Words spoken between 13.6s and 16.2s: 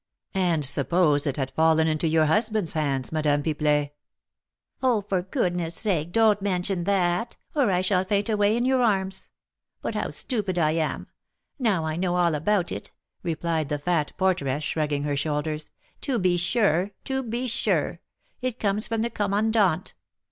the fat porteress, shrugging her shoulders. "To